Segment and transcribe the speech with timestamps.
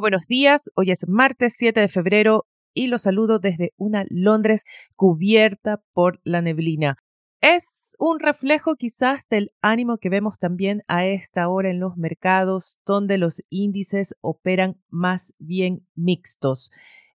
[0.00, 4.62] Buenos días, hoy es martes 7 de febrero y los saludo desde una Londres
[4.94, 6.96] cubierta por la neblina.
[7.40, 12.78] Es un reflejo quizás del ánimo que vemos también a esta hora en los mercados,
[12.86, 16.70] donde los índices operan más bien mixtos.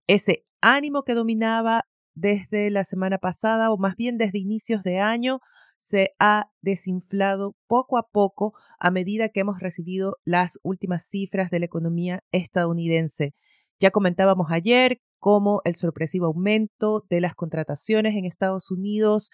[0.07, 1.85] Ese ánimo que dominaba
[2.15, 5.39] desde la semana pasada o más bien desde inicios de año
[5.79, 11.59] se ha desinflado poco a poco a medida que hemos recibido las últimas cifras de
[11.59, 13.33] la economía estadounidense.
[13.79, 19.31] Ya comentábamos ayer cómo el sorpresivo aumento de las contrataciones en Estados Unidos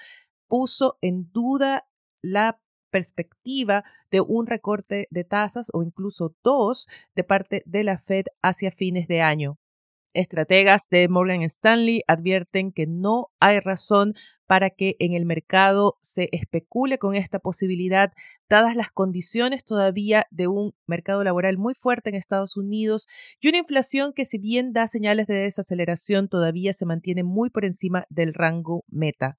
[0.48, 1.86] puso en duda
[2.22, 8.26] la perspectiva de un recorte de tasas o incluso dos de parte de la Fed
[8.42, 9.58] hacia fines de año.
[10.14, 14.16] Estrategas de Morgan Stanley advierten que no hay razón
[14.48, 18.12] para que en el mercado se especule con esta posibilidad,
[18.50, 23.08] dadas las condiciones todavía de un mercado laboral muy fuerte en Estados Unidos
[23.40, 27.64] y una inflación que si bien da señales de desaceleración, todavía se mantiene muy por
[27.64, 29.38] encima del rango meta.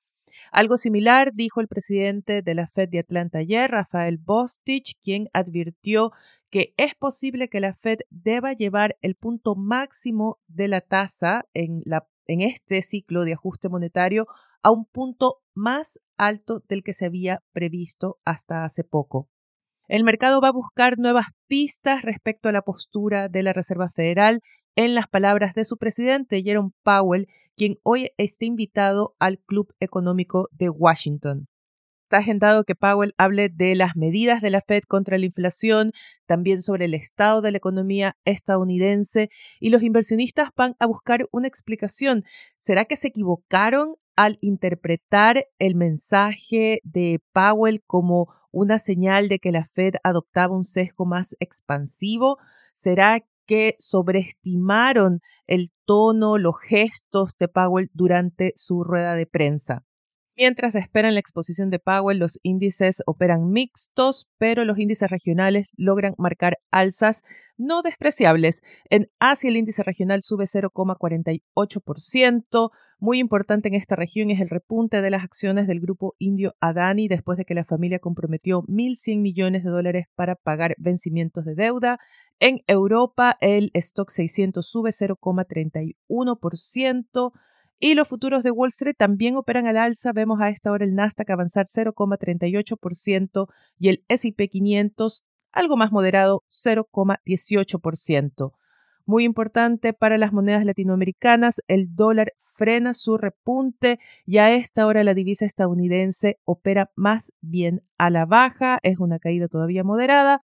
[0.53, 6.13] Algo similar dijo el presidente de la Fed de Atlanta ayer, Rafael Bostich, quien advirtió
[6.51, 11.83] que es posible que la Fed deba llevar el punto máximo de la tasa en,
[11.85, 14.27] la, en este ciclo de ajuste monetario
[14.63, 19.29] a un punto más alto del que se había previsto hasta hace poco.
[19.89, 24.41] El mercado va a buscar nuevas pistas respecto a la postura de la Reserva Federal
[24.77, 30.49] en las palabras de su presidente, Jerome Powell, quien hoy está invitado al Club Económico
[30.53, 31.49] de Washington.
[32.11, 35.93] Está agendado que Powell hable de las medidas de la Fed contra la inflación,
[36.27, 39.29] también sobre el estado de la economía estadounidense
[39.61, 42.25] y los inversionistas van a buscar una explicación.
[42.57, 49.53] ¿Será que se equivocaron al interpretar el mensaje de Powell como una señal de que
[49.53, 52.39] la Fed adoptaba un sesgo más expansivo?
[52.75, 53.21] ¿Será
[53.51, 59.85] que sobreestimaron el tono, los gestos de Powell durante su rueda de prensa.
[60.43, 66.15] Mientras esperan la exposición de Powell, los índices operan mixtos, pero los índices regionales logran
[66.17, 67.25] marcar alzas
[67.59, 68.63] no despreciables.
[68.89, 72.71] En Asia el índice regional sube 0,48%.
[72.99, 77.07] Muy importante en esta región es el repunte de las acciones del grupo indio Adani
[77.07, 81.99] después de que la familia comprometió 1.100 millones de dólares para pagar vencimientos de deuda.
[82.39, 87.33] En Europa el stock 600 sube 0,31%.
[87.83, 90.13] Y los futuros de Wall Street también operan al alza.
[90.13, 93.49] Vemos a esta hora el Nasdaq avanzar 0,38%
[93.79, 98.53] y el SP 500 algo más moderado 0,18%.
[99.07, 105.03] Muy importante para las monedas latinoamericanas, el dólar frena su repunte y a esta hora
[105.03, 110.45] la divisa estadounidense opera más bien a la baja, es una caída todavía moderada,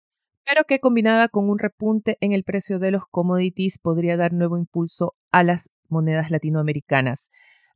[0.44, 4.58] pero que combinada con un repunte en el precio de los commodities podría dar nuevo
[4.58, 7.30] impulso a las monedas latinoamericanas.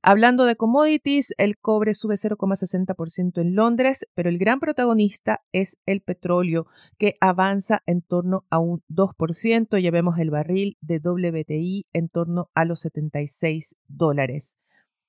[0.06, 6.02] Hablando de commodities, el cobre sube 0,60% en Londres, pero el gran protagonista es el
[6.02, 6.66] petróleo,
[6.98, 9.78] que avanza en torno a un 2%.
[9.78, 14.58] Ya vemos el barril de WTI en torno a los 76 dólares.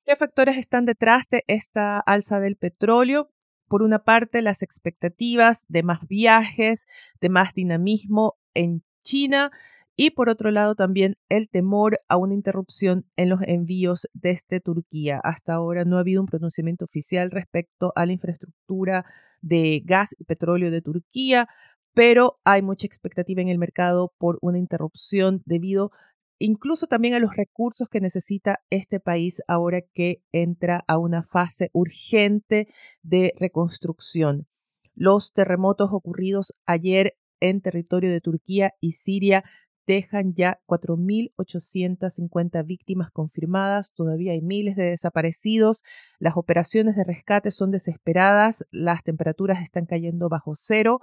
[0.06, 3.28] ¿Qué factores están detrás de esta alza del petróleo?
[3.68, 6.86] Por una parte, las expectativas de más viajes,
[7.20, 9.52] de más dinamismo en China
[9.96, 15.20] y por otro lado también el temor a una interrupción en los envíos desde Turquía.
[15.24, 19.06] Hasta ahora no ha habido un pronunciamiento oficial respecto a la infraestructura
[19.42, 21.48] de gas y petróleo de Turquía,
[21.94, 25.92] pero hay mucha expectativa en el mercado por una interrupción debido
[26.38, 31.70] incluso también a los recursos que necesita este país ahora que entra a una fase
[31.72, 32.68] urgente
[33.02, 34.46] de reconstrucción.
[34.94, 39.44] Los terremotos ocurridos ayer en territorio de Turquía y Siria
[39.86, 45.84] dejan ya 4.850 víctimas confirmadas, todavía hay miles de desaparecidos,
[46.20, 51.02] las operaciones de rescate son desesperadas, las temperaturas están cayendo bajo cero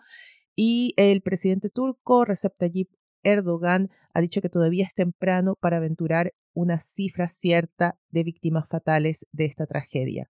[0.55, 2.90] y el presidente turco Recep Tayyip
[3.23, 9.26] Erdogan ha dicho que todavía es temprano para aventurar una cifra cierta de víctimas fatales
[9.32, 10.31] de esta tragedia.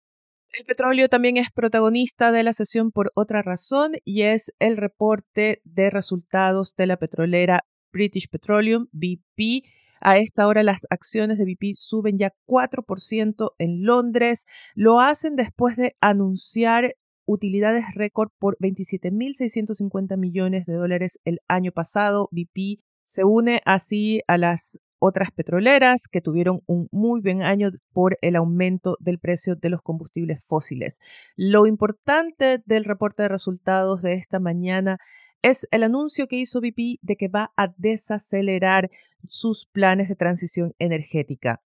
[0.58, 5.60] El petróleo también es protagonista de la sesión por otra razón y es el reporte
[5.64, 7.66] de resultados de la petrolera
[7.96, 9.64] British Petroleum, BP,
[10.00, 14.44] A esta hora las acciones de BP suben ya 4% en Londres.
[14.74, 16.94] Lo hacen después de anunciar
[17.24, 22.28] utilidades récord por 27.650 millones de dólares el año pasado.
[22.30, 28.18] BP se une así a las otras petroleras que tuvieron un muy buen año por
[28.20, 31.00] el aumento del precio de los combustibles fósiles.
[31.36, 34.98] Lo importante del reporte de resultados de esta mañana
[35.42, 38.90] es el anuncio que hizo BP de que va a desacelerar
[39.26, 41.62] sus planes de transición energética.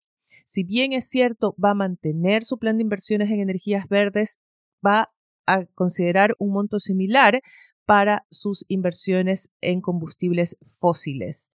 [0.45, 4.39] Si bien es cierto, va a mantener su plan de inversiones en energías verdes,
[4.85, 5.11] va
[5.45, 7.41] a considerar un monto similar
[7.85, 11.51] para sus inversiones en combustibles fósiles.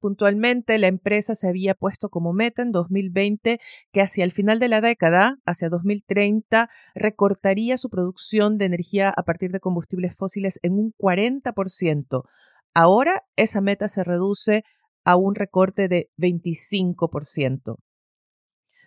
[0.00, 3.60] Puntualmente, la empresa se había puesto como meta en 2020
[3.92, 9.22] que hacia el final de la década, hacia 2030, recortaría su producción de energía a
[9.22, 12.22] partir de combustibles fósiles en un 40%.
[12.74, 14.62] Ahora esa meta se reduce
[15.04, 17.76] a un recorte de 25%.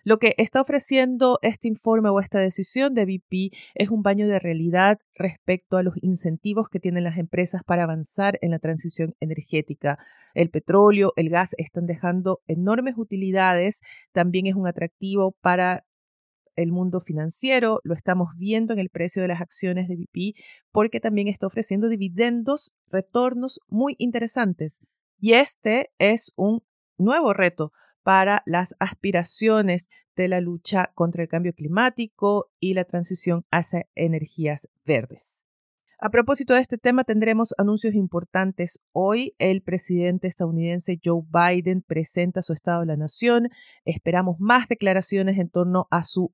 [0.04, 4.40] Lo que está ofreciendo este informe o esta decisión de BP es un baño de
[4.40, 10.00] realidad respecto a los incentivos que tienen las empresas para avanzar en la transición energética.
[10.34, 13.82] El petróleo, el gas están dejando enormes utilidades,
[14.12, 15.86] también es un atractivo para
[16.56, 20.36] el mundo financiero, lo estamos viendo en el precio de las acciones de BP,
[20.72, 24.82] porque también está ofreciendo dividendos, retornos muy interesantes.
[25.20, 26.64] Y este es un
[26.98, 27.72] nuevo reto
[28.04, 34.68] para las aspiraciones de la lucha contra el cambio climático y la transición hacia energías
[34.86, 35.44] verdes.
[36.04, 38.80] A propósito de este tema, tendremos anuncios importantes.
[38.92, 43.50] Hoy el presidente estadounidense Joe Biden presenta su Estado de la Nación.
[43.86, 46.34] Esperamos más declaraciones en torno a su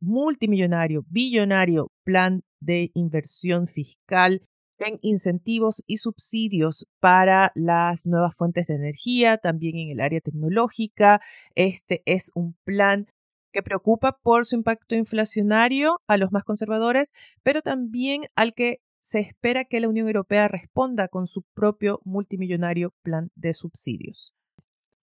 [0.00, 4.42] multimillonario, billonario plan de inversión fiscal
[4.78, 11.20] en incentivos y subsidios para las nuevas fuentes de energía, también en el área tecnológica.
[11.54, 13.06] Este es un plan
[13.52, 17.12] que preocupa por su impacto inflacionario a los más conservadores,
[17.42, 22.92] pero también al que se espera que la Unión Europea responda con su propio multimillonario
[23.02, 24.34] plan de subsidios.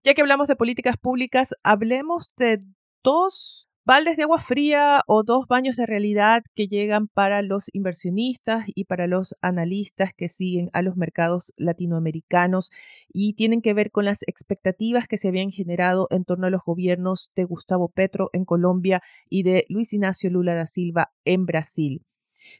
[0.04, 2.64] Ya que hablamos de políticas públicas, hablemos de
[3.02, 8.66] dos baldes de agua fría o dos baños de realidad que llegan para los inversionistas
[8.74, 12.70] y para los analistas que siguen a los mercados latinoamericanos
[13.10, 16.60] y tienen que ver con las expectativas que se habían generado en torno a los
[16.66, 19.00] gobiernos de Gustavo Petro en Colombia
[19.30, 22.04] y de Luis Ignacio Lula da Silva en Brasil.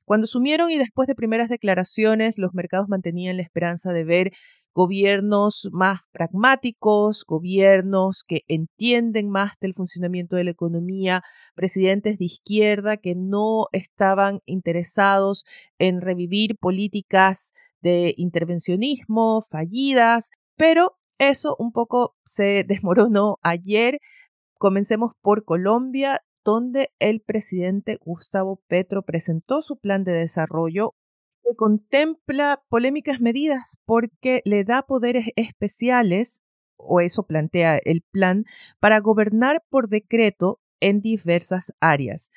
[0.04, 4.32] Cuando sumieron y después de primeras declaraciones, los mercados mantenían la esperanza de ver
[4.74, 11.22] gobiernos más pragmáticos, gobiernos que entienden más del funcionamiento de la economía,
[11.54, 15.44] presidentes de izquierda que no estaban interesados
[15.78, 23.98] en revivir políticas de intervencionismo fallidas, pero eso un poco se desmoronó ayer.
[24.58, 30.94] Comencemos por Colombia donde el presidente Gustavo Petro presentó su plan de desarrollo
[31.44, 36.40] que contempla polémicas medidas porque le da poderes especiales,
[36.78, 38.46] o eso plantea el plan,
[38.80, 42.30] para gobernar por decreto en diversas áreas.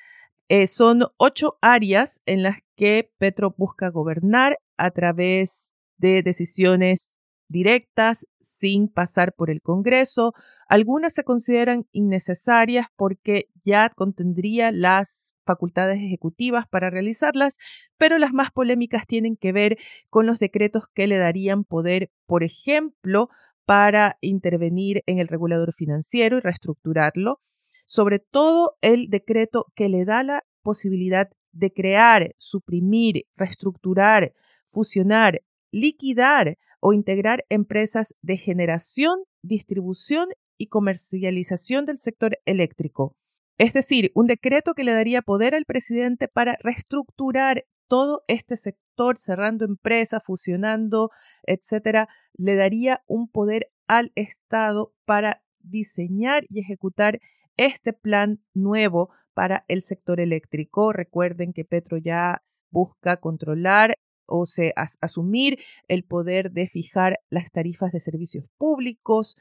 [0.50, 7.16] Eh, son ocho áreas en las que Petro busca gobernar a través de decisiones
[7.52, 10.32] directas sin pasar por el Congreso.
[10.66, 17.58] Algunas se consideran innecesarias porque ya contendría las facultades ejecutivas para realizarlas,
[17.96, 19.78] pero las más polémicas tienen que ver
[20.10, 23.28] con los decretos que le darían poder, por ejemplo,
[23.64, 27.40] para intervenir en el regulador financiero y reestructurarlo,
[27.86, 34.32] sobre todo el decreto que le da la posibilidad de crear, suprimir, reestructurar,
[34.66, 43.14] fusionar, liquidar o integrar empresas de generación, distribución y comercialización del sector eléctrico.
[43.56, 49.16] Es decir, un decreto que le daría poder al presidente para reestructurar todo este sector,
[49.16, 51.10] cerrando empresas, fusionando,
[51.46, 57.20] etcétera, le daría un poder al Estado para diseñar y ejecutar
[57.56, 60.92] este plan nuevo para el sector eléctrico.
[60.92, 63.94] Recuerden que Petro ya busca controlar
[64.26, 69.36] o sea, asumir el poder de fijar las tarifas de servicios públicos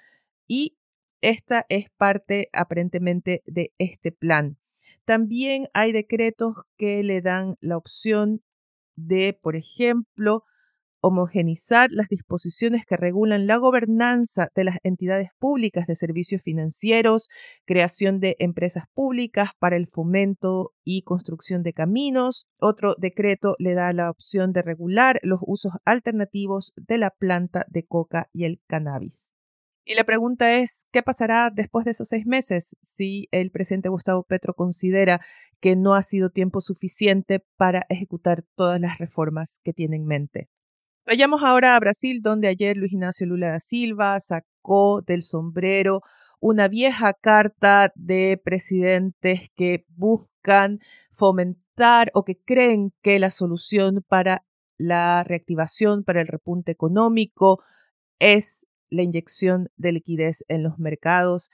[0.48, 0.78] y
[1.22, 4.58] esta es parte aparentemente de este plan.
[5.06, 8.42] También hay decretos que le dan la opción
[8.96, 10.44] de, por ejemplo,
[11.02, 17.28] homogenizar las disposiciones que regulan la gobernanza de las entidades públicas de servicios financieros,
[17.66, 22.48] creación de empresas públicas para el fomento y construcción de caminos.
[22.60, 27.86] Otro decreto le da la opción de regular los usos alternativos de la planta de
[27.86, 29.34] coca y el cannabis.
[29.84, 34.24] Y la pregunta es, ¿qué pasará después de esos seis meses si el presidente Gustavo
[34.24, 35.22] Petro considera
[35.60, 40.50] que no ha sido tiempo suficiente para ejecutar todas las reformas que tiene en mente?
[41.12, 46.04] Vayamos ahora a Brasil, donde ayer Luis Ignacio Lula da Silva sacó del sombrero
[46.40, 50.80] una vieja carta de presidentes que buscan
[51.12, 54.46] fomentar o que creen que la solución para
[54.78, 57.62] la reactivación, para el repunte económico,
[58.20, 61.50] es la inyección de liquidez en los mercados.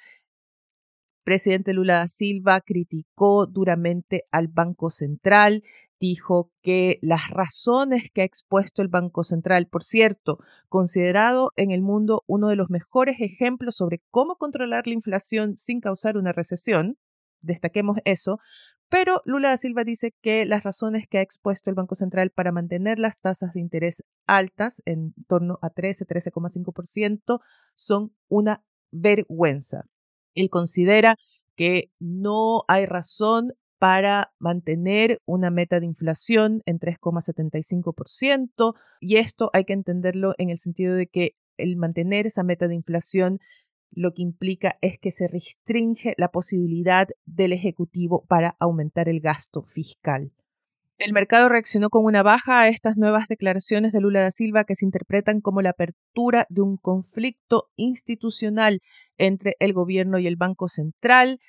[1.24, 5.64] Presidente Lula da Silva criticó duramente al Banco Central,
[6.00, 10.40] dijo que las razones que ha expuesto el Banco Central, por cierto,
[10.70, 15.80] considerado en el mundo uno de los mejores ejemplos sobre cómo controlar la inflación sin
[15.80, 16.98] causar una recesión,
[17.42, 18.40] destaquemos eso,
[18.90, 22.54] pero Lula da Silva dice que las razones que ha expuesto el Banco Central para
[22.54, 27.42] mantener las tasas de interés altas, en torno a 13, 13,5%,
[27.76, 29.84] son una vergüenza.
[30.36, 31.18] Él considera
[31.56, 39.66] que no hay razón para mantener una meta de inflación en 3,75% y esto hay
[39.66, 43.40] que entenderlo en el sentido de que el mantener esa meta de inflación
[43.92, 49.64] lo que implica es que se restringe la posibilidad del Ejecutivo para aumentar el gasto
[49.64, 50.32] fiscal.
[51.00, 54.74] El mercado reaccionó con una baja a estas nuevas declaraciones de Lula da Silva que
[54.74, 58.82] se interpretan como la apertura de un conflicto institucional
[59.20, 61.40] entre el gobierno y el Banco Central.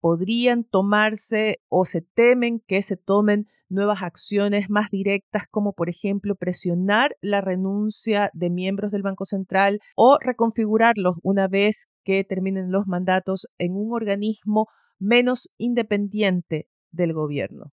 [0.00, 6.36] Podrían tomarse o se temen que se tomen nuevas acciones más directas como por ejemplo
[6.36, 12.86] presionar la renuncia de miembros del Banco Central o reconfigurarlos una vez que terminen los
[12.86, 17.72] mandatos en un organismo menos independiente del gobierno.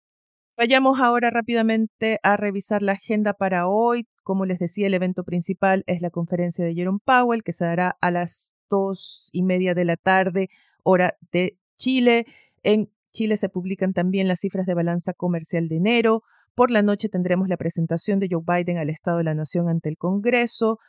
[0.57, 4.07] Vayamos ahora rápidamente a revisar la agenda para hoy.
[4.23, 7.97] Como les decía, el evento principal es la conferencia de Jerome Powell, que se dará
[7.99, 10.49] a las dos y media de la tarde,
[10.83, 12.25] hora de Chile.
[12.63, 16.23] En Chile se publican también las cifras de balanza comercial de enero.
[16.53, 19.89] Por la noche tendremos la presentación de Joe Biden al Estado de la Nación ante
[19.89, 20.79] el Congreso.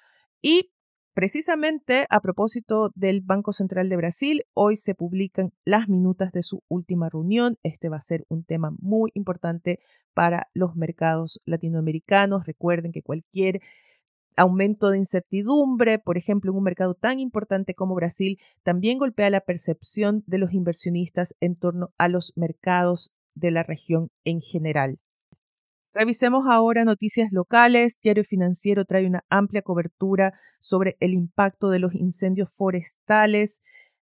[0.40, 0.71] Y
[1.14, 6.62] precisamente a propósito del Banco Central de Brasil, hoy se publican las minutas de su
[6.69, 7.57] última reunión.
[7.62, 9.78] Este va a ser un tema muy importante
[10.14, 12.47] para los mercados latinoamericanos.
[12.47, 13.61] Recuerden que cualquier
[14.37, 19.40] aumento de incertidumbre, por ejemplo, en un mercado tan importante como Brasil, también golpea la
[19.40, 24.99] percepción de los inversionistas en torno a los mercados de la región en general.
[25.93, 27.99] Revisemos ahora noticias locales.
[28.02, 33.62] Diario Financiero trae una amplia cobertura sobre el impacto de los incendios forestales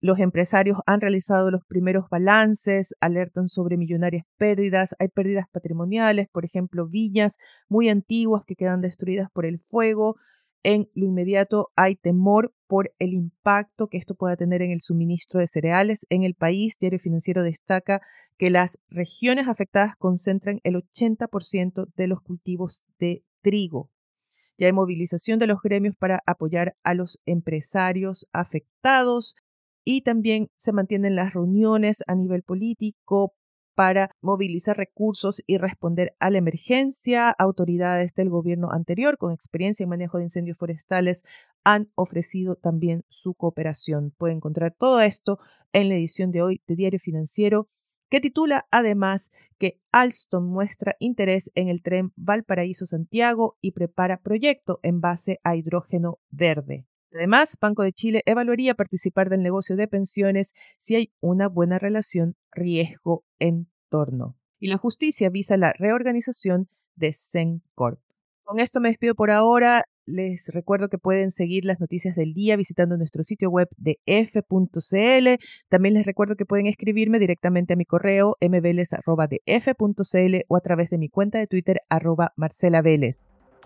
[0.08, 6.46] los empresarios han realizado los primeros balances, alertan sobre millonarias pérdidas, hay pérdidas patrimoniales, por
[6.46, 7.38] ejemplo, villas
[7.68, 10.16] muy antiguas que quedan destruidas por el fuego.
[10.64, 15.42] En lo inmediato hay temor por el impacto que esto pueda tener en el suministro
[15.42, 16.78] de cereales en el país.
[16.80, 18.00] Diario Financiero destaca
[18.38, 23.92] que las regiones afectadas concentran el 80% de los cultivos de trigo.
[24.58, 29.36] Ya hay movilización de los gremios para apoyar a los empresarios afectados
[29.90, 33.34] y también se mantienen las reuniones a nivel político
[33.74, 37.30] para movilizar recursos y responder a la emergencia.
[37.30, 41.24] Autoridades del gobierno anterior con experiencia en manejo de incendios forestales
[41.64, 44.14] han ofrecido también su cooperación.
[44.18, 45.40] Puede encontrar todo esto
[45.72, 47.70] en la edición de hoy de Diario Financiero,
[48.10, 55.00] que titula además que Alstom muestra interés en el tren Valparaíso-Santiago y prepara proyecto en
[55.00, 56.88] base a hidrógeno verde.
[57.14, 62.36] Además, Banco de Chile evaluaría participar del negocio de pensiones si hay una buena relación
[62.52, 64.36] riesgo-entorno.
[64.60, 68.00] Y la justicia visa la reorganización de Sencorp.
[68.44, 69.84] Con esto me despido por ahora.
[70.06, 75.44] Les recuerdo que pueden seguir las noticias del día visitando nuestro sitio web de f.cl.
[75.68, 80.98] También les recuerdo que pueden escribirme directamente a mi correo mveles.df.cl o a través de
[80.98, 82.82] mi cuenta de Twitter arroba Marcela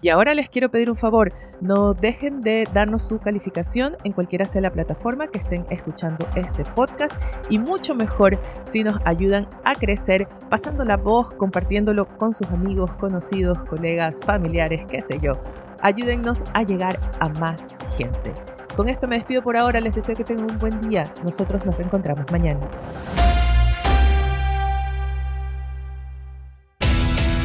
[0.02, 4.46] y ahora les quiero pedir un favor, no dejen de darnos su calificación en cualquiera
[4.46, 9.76] sea la plataforma que estén escuchando este podcast y mucho mejor si nos ayudan a
[9.76, 15.34] crecer pasando la voz, compartiéndolo con sus amigos, conocidos, colegas, familiares, qué sé yo.
[15.82, 17.68] Ayúdennos a llegar a más
[17.98, 18.34] gente.
[18.76, 21.14] Con esto me despido por ahora, les deseo que tengan un buen día.
[21.24, 22.68] Nosotros nos reencontramos mañana.